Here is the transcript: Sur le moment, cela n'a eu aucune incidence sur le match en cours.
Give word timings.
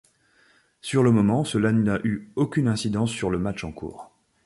Sur 0.81 1.03
le 1.03 1.11
moment, 1.11 1.43
cela 1.43 1.71
n'a 1.71 1.99
eu 2.03 2.31
aucune 2.35 2.67
incidence 2.67 3.11
sur 3.11 3.29
le 3.29 3.37
match 3.37 3.63
en 3.63 3.71
cours. 3.71 4.09